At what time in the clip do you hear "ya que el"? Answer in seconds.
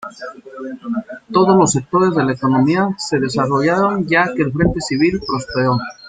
4.07-4.51